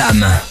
[0.00, 0.49] Sam.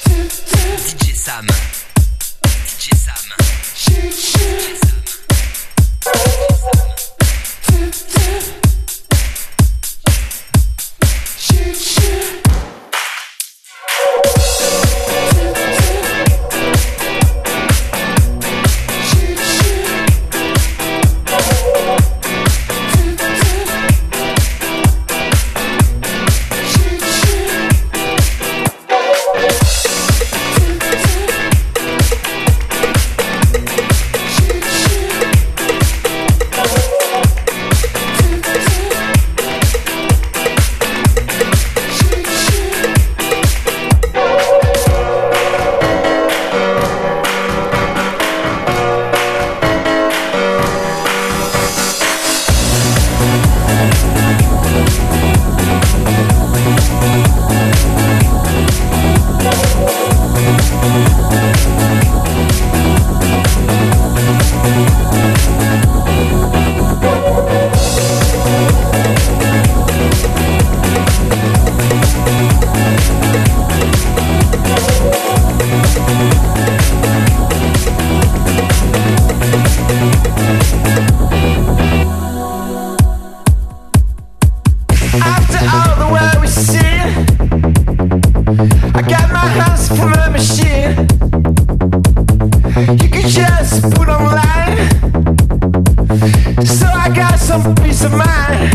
[97.40, 98.70] Some peace of mind.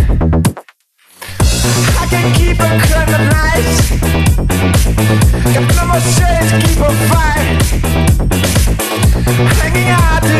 [2.01, 2.69] I can keep a.
[5.55, 6.01] Got no more
[6.63, 7.59] keep on fire.
[9.61, 9.91] Hanging
[10.23, 10.37] to.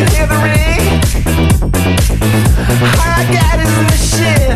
[2.81, 4.55] All I got is a machine.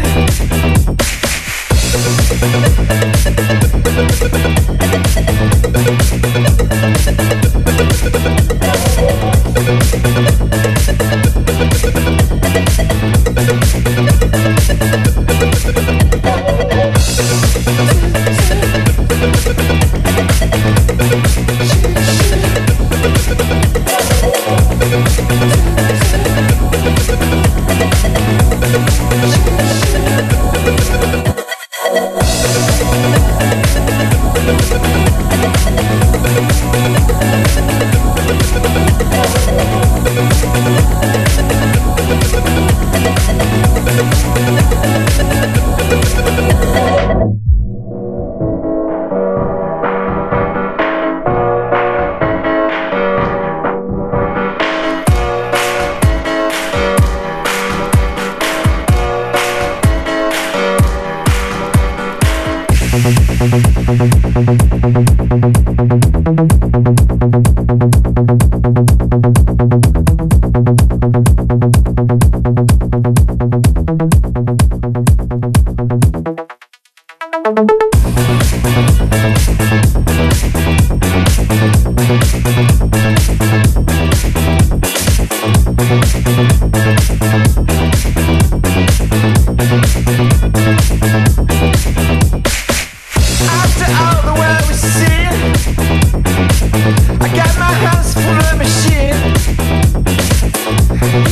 [96.81, 99.19] I got my hands full of machine.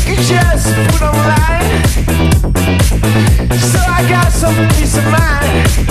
[0.06, 1.84] You just put online,
[3.57, 5.87] so I got some peace of mind.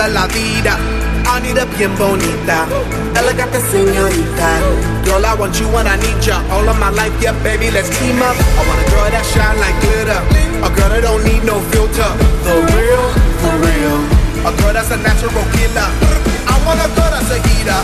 [0.00, 0.78] viva la vida.
[1.26, 2.66] I need bien bonita,
[3.14, 4.48] elegante señorita.
[5.04, 6.42] Girl, I want you when I need ya.
[6.50, 8.36] All of my life, yeah, baby, let's team up.
[8.58, 10.20] I want a girl that shine like glitter.
[10.64, 12.10] A girl that don't need no filter.
[12.44, 13.04] The real,
[13.42, 13.98] the real.
[14.48, 15.88] A girl that's a natural killer.
[16.48, 17.80] I want a girl that's a heater.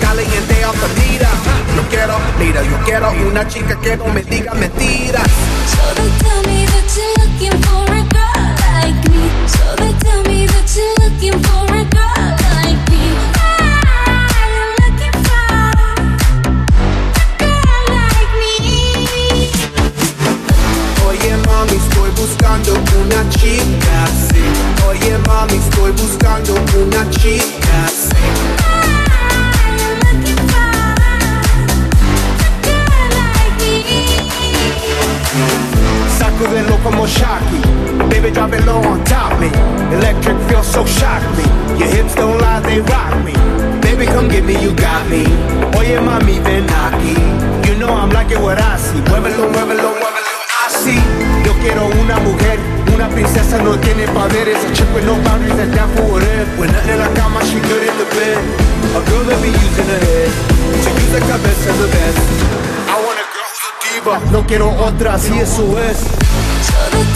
[0.00, 1.34] Caliente off the meter.
[1.76, 5.30] Yo quiero, mira, yo quiero una chica que no me diga mentiras.
[5.66, 7.81] So tell me that you're looking for.
[11.22, 11.71] looking for
[64.52, 67.11] quiero otras y eso es.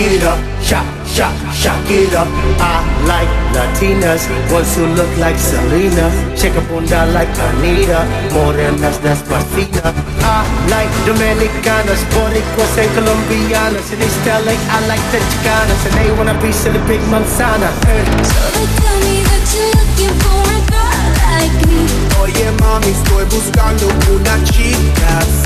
[0.00, 2.28] it up, shock, shock, shock it up.
[2.56, 8.00] I like Latinas, ones who look like Selena, Check up on that like Anita,
[8.32, 9.92] morenas despacita.
[10.24, 10.40] I
[10.72, 16.32] like Dominicanas, Boricuas and Colombianas, in East LA I like the Chicanas, and they want
[16.32, 17.68] a piece of the big manzana.
[17.84, 18.04] Hey.
[18.24, 21.84] So they tell me that you're looking for a girl like me.
[22.24, 25.39] Oye mami, estoy buscando una chica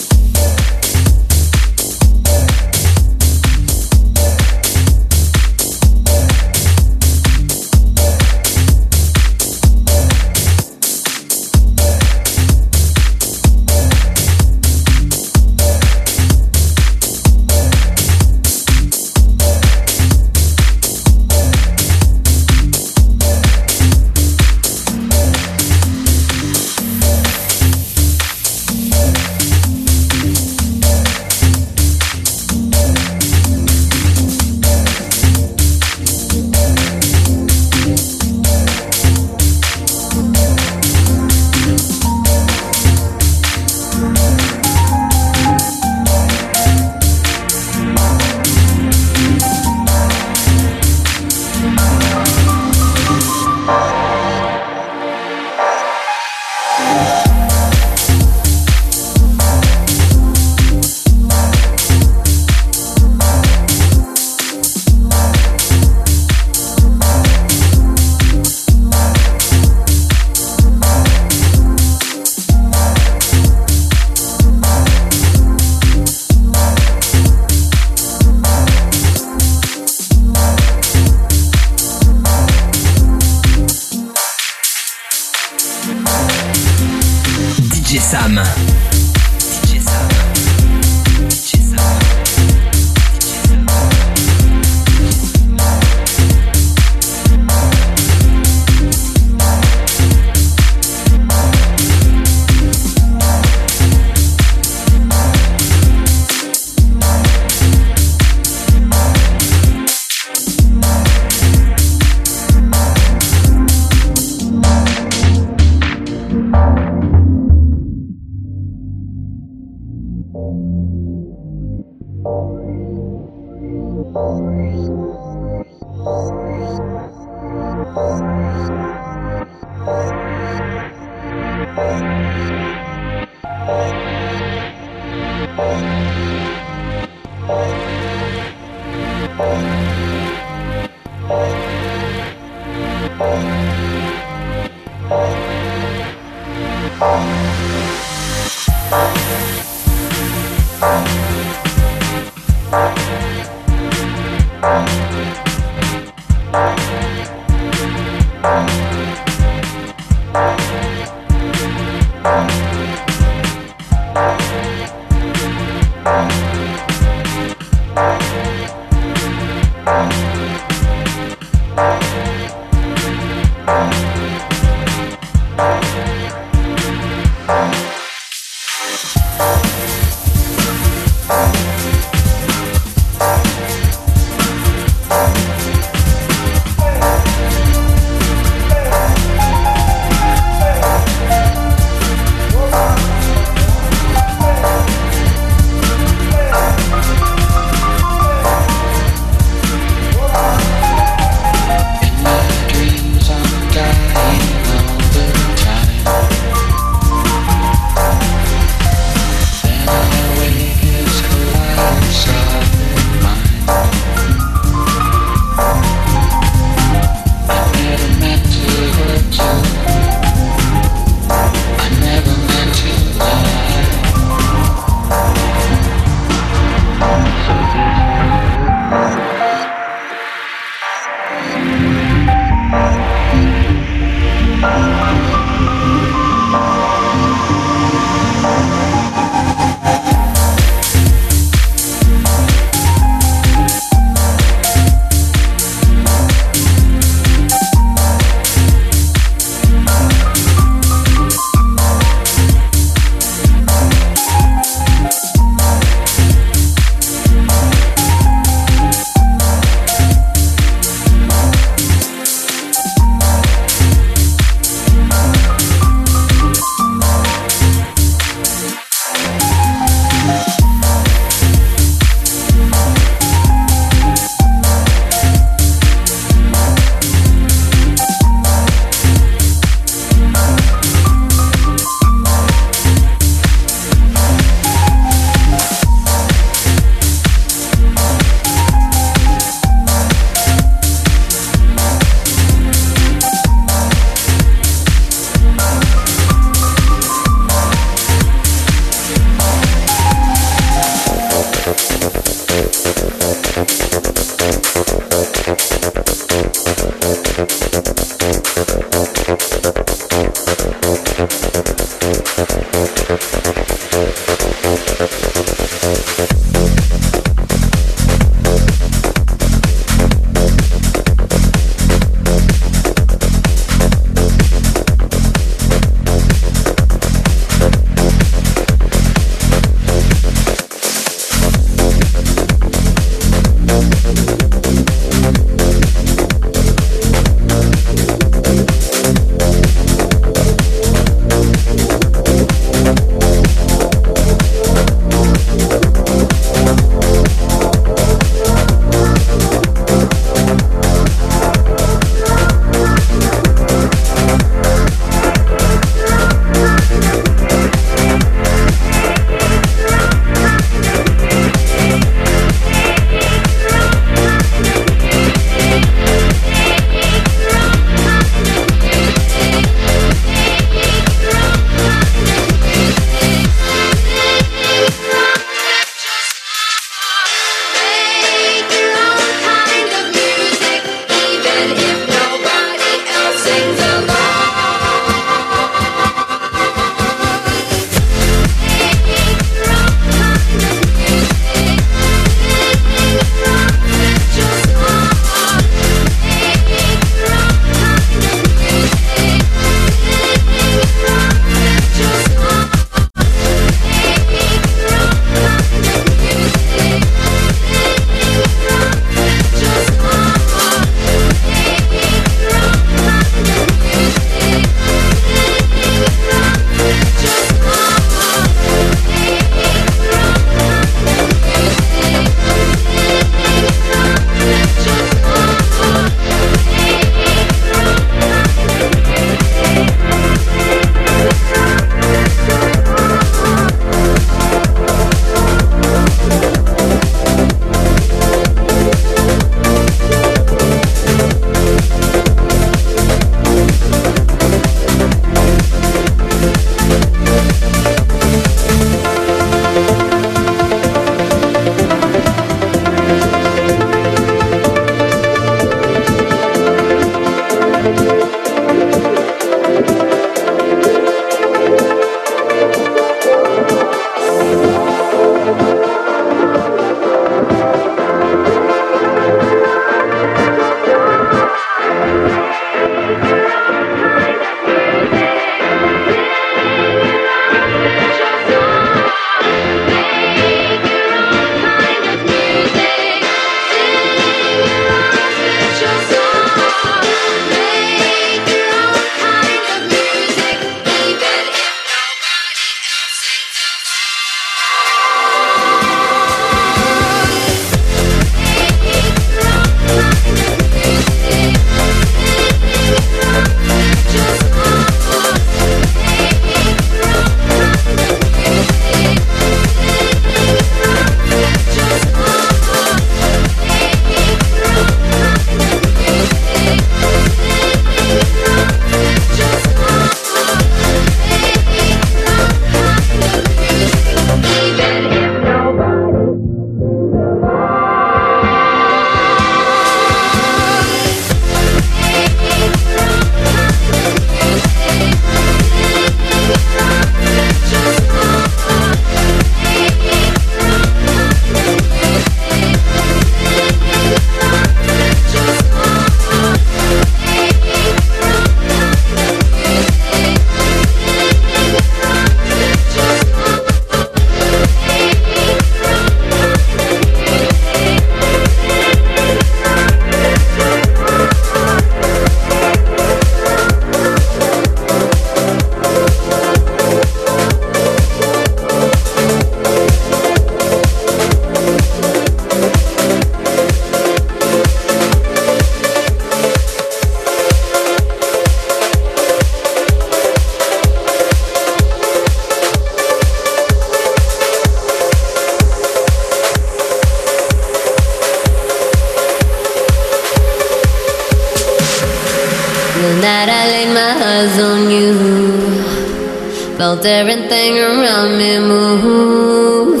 [596.94, 600.00] felt everything around me move.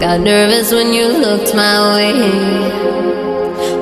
[0.00, 2.12] Got nervous when you looked my way.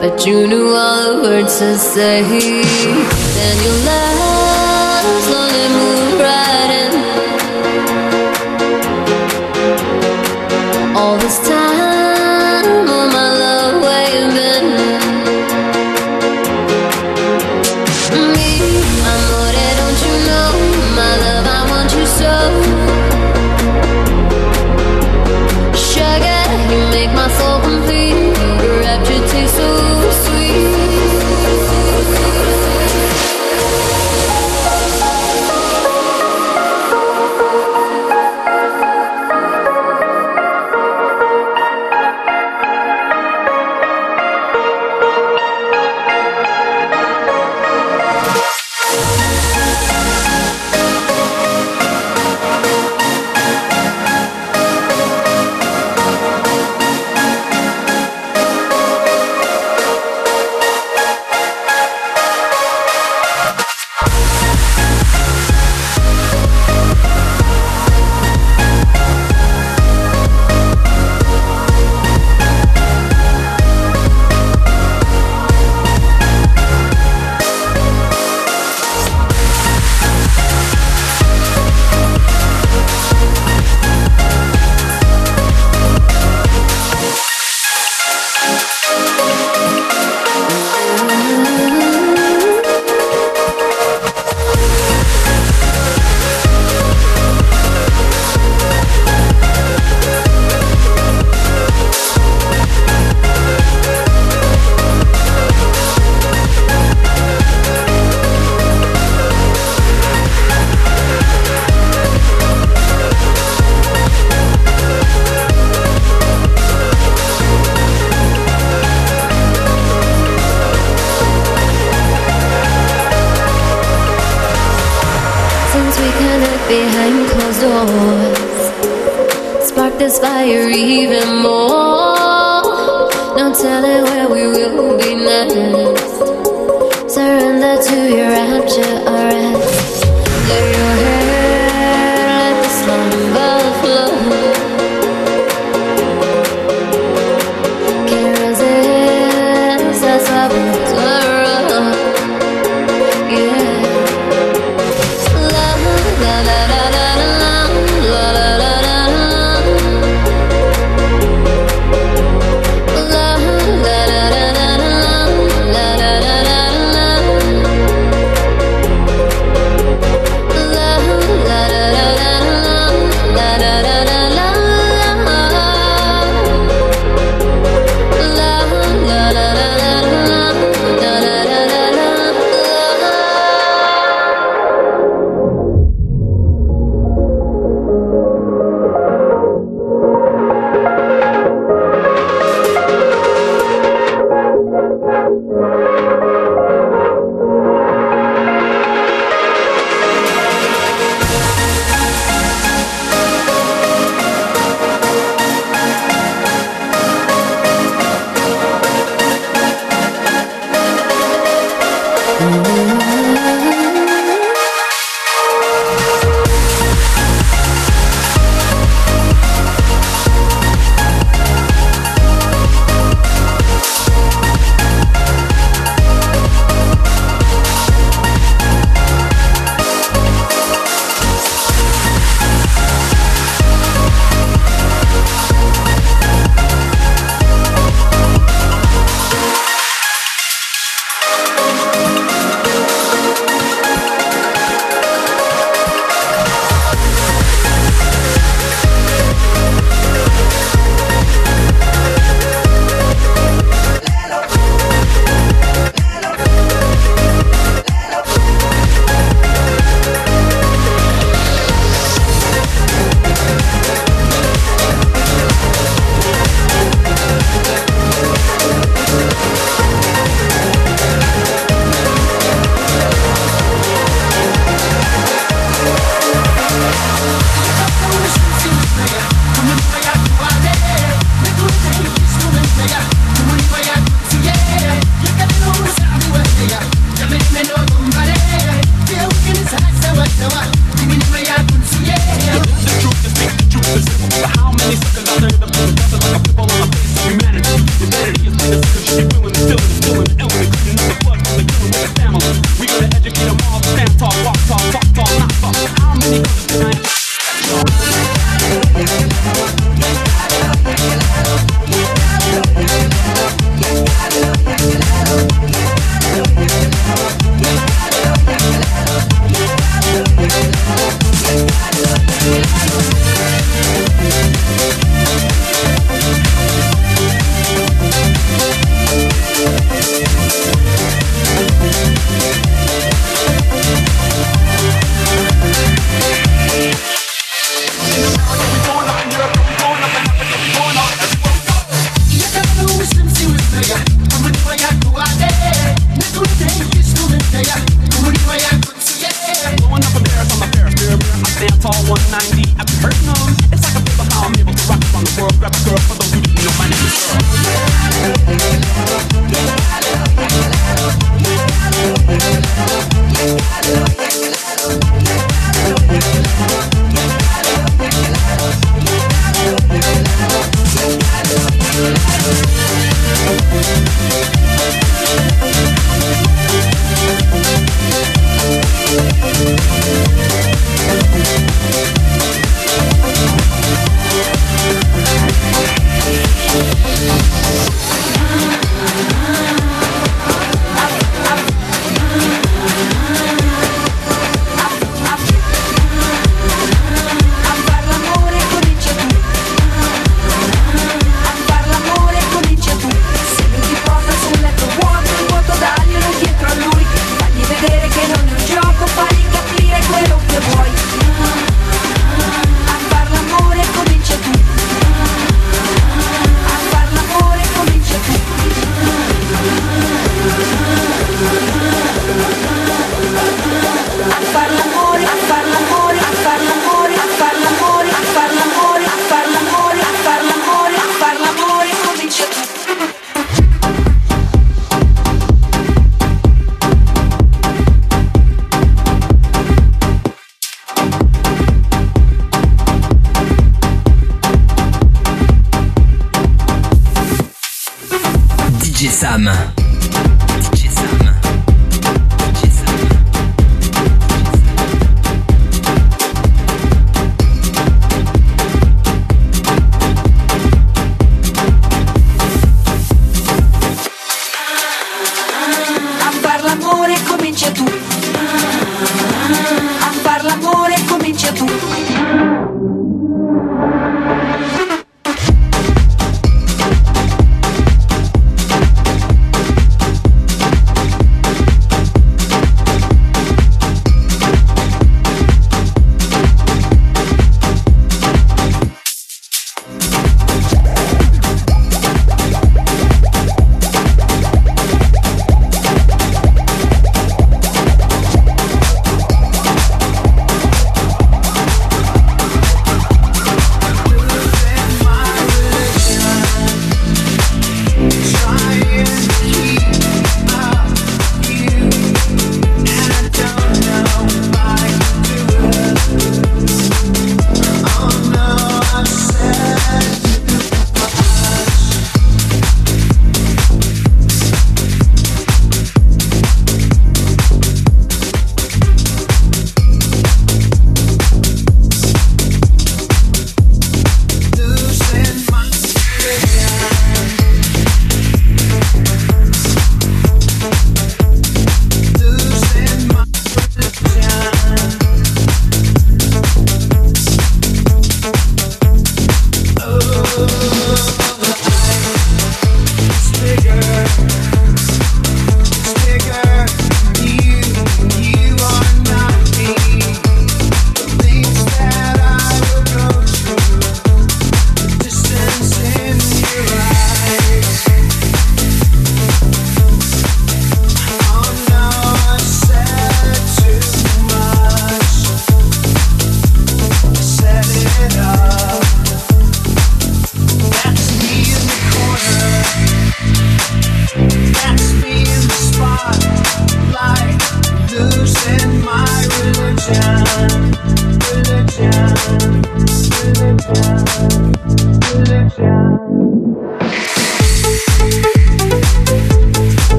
[0.00, 2.22] But you knew all the words to say.
[2.22, 4.13] Then you left.